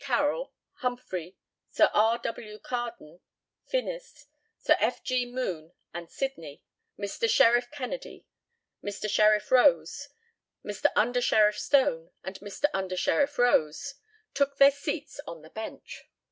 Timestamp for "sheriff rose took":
12.97-14.57